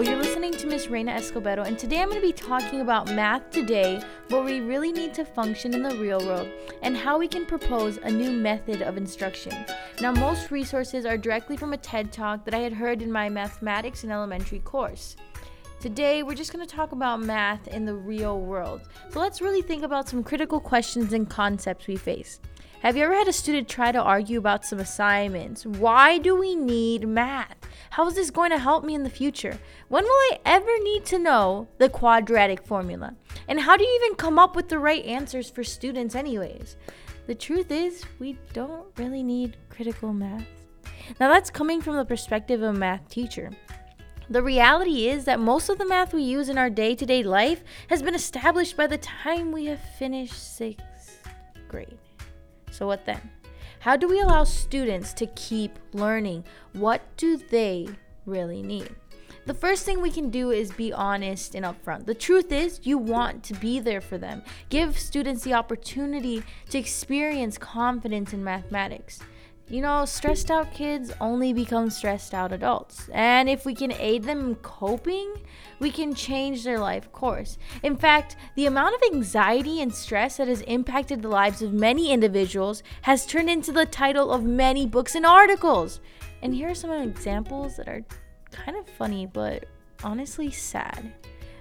[0.00, 3.50] You're listening to Miss Reina Escobedo, and today I'm going to be talking about math
[3.50, 6.48] today, what we really need to function in the real world,
[6.82, 9.52] and how we can propose a new method of instruction.
[10.00, 13.28] Now, most resources are directly from a TED talk that I had heard in my
[13.28, 15.16] mathematics and elementary course.
[15.80, 18.82] Today, we're just going to talk about math in the real world.
[19.10, 22.38] So, let's really think about some critical questions and concepts we face.
[22.82, 25.66] Have you ever had a student try to argue about some assignments?
[25.66, 27.57] Why do we need math?
[27.98, 29.58] How is this going to help me in the future?
[29.88, 33.16] When will I ever need to know the quadratic formula?
[33.48, 36.76] And how do you even come up with the right answers for students, anyways?
[37.26, 40.46] The truth is, we don't really need critical math.
[41.18, 43.50] Now, that's coming from the perspective of a math teacher.
[44.30, 47.24] The reality is that most of the math we use in our day to day
[47.24, 51.28] life has been established by the time we have finished sixth
[51.66, 51.98] grade.
[52.70, 53.28] So, what then?
[53.80, 56.44] How do we allow students to keep learning?
[56.72, 57.88] What do they
[58.26, 58.90] really need?
[59.46, 62.04] The first thing we can do is be honest and upfront.
[62.04, 64.42] The truth is, you want to be there for them.
[64.68, 69.20] Give students the opportunity to experience confidence in mathematics.
[69.70, 73.10] You know, stressed out kids only become stressed out adults.
[73.12, 75.30] And if we can aid them in coping,
[75.78, 77.58] we can change their life course.
[77.82, 82.12] In fact, the amount of anxiety and stress that has impacted the lives of many
[82.12, 86.00] individuals has turned into the title of many books and articles.
[86.40, 88.02] And here are some examples that are
[88.50, 89.66] kind of funny, but
[90.02, 91.12] honestly sad.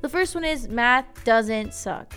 [0.00, 2.12] The first one is math doesn't suck.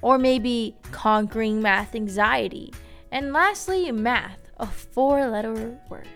[0.00, 2.72] Or maybe conquering math anxiety.
[3.10, 6.08] And lastly, math a four letter word.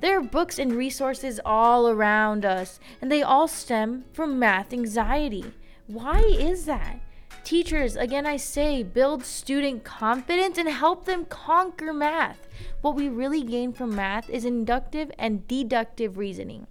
[0.00, 5.52] There are books and resources all around us, and they all stem from math anxiety.
[5.86, 7.00] Why is that?
[7.44, 12.46] Teachers, again, I say, build student confidence and help them conquer math.
[12.80, 16.66] What we really gain from math is inductive and deductive reasoning.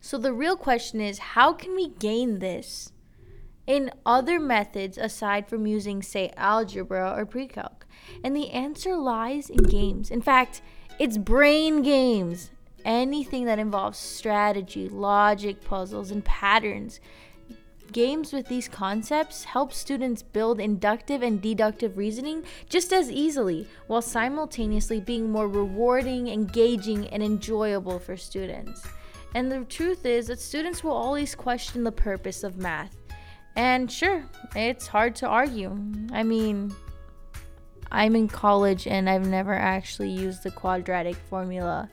[0.00, 2.92] So the real question is how can we gain this
[3.66, 7.86] in other methods aside from using, say, algebra or pre-calc?
[8.22, 10.10] And the answer lies in games.
[10.10, 10.62] In fact,
[10.98, 12.50] it's brain games.
[12.84, 17.00] Anything that involves strategy, logic, puzzles, and patterns.
[17.92, 24.02] Games with these concepts help students build inductive and deductive reasoning just as easily, while
[24.02, 28.82] simultaneously being more rewarding, engaging, and enjoyable for students.
[29.34, 32.96] And the truth is that students will always question the purpose of math.
[33.56, 34.24] And sure,
[34.56, 35.76] it's hard to argue.
[36.12, 36.74] I mean,
[37.92, 41.88] I'm in college and I've never actually used the quadratic formula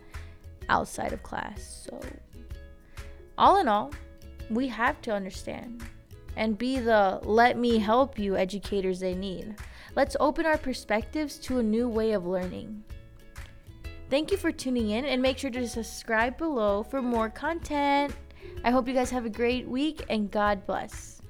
[0.70, 1.88] outside of class.
[1.88, 2.00] So,
[3.38, 3.92] all in all,
[4.50, 5.84] we have to understand
[6.36, 9.56] and be the let me help you educators they need.
[9.96, 12.84] Let's open our perspectives to a new way of learning.
[14.10, 18.14] Thank you for tuning in and make sure to subscribe below for more content.
[18.64, 21.21] I hope you guys have a great week and God bless.